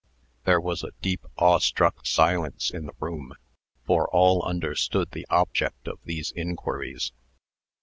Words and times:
There 0.45 0.59
was 0.59 0.81
a 0.83 0.93
deep, 1.03 1.27
awestruck 1.37 2.07
silence 2.07 2.71
in 2.71 2.87
the 2.87 2.93
room; 2.99 3.35
for 3.85 4.09
all 4.11 4.41
understood 4.41 5.11
the 5.11 5.27
object 5.29 5.87
of 5.87 5.99
these 6.05 6.31
inquiries. 6.35 7.11